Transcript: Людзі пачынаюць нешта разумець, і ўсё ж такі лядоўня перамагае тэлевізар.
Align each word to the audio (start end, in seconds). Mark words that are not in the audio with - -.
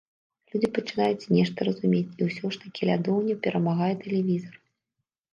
Людзі 0.51 0.67
пачынаюць 0.75 1.29
нешта 1.39 1.67
разумець, 1.67 2.15
і 2.19 2.27
ўсё 2.29 2.45
ж 2.55 2.61
такі 2.63 2.81
лядоўня 2.91 3.35
перамагае 3.43 3.91
тэлевізар. 4.05 4.55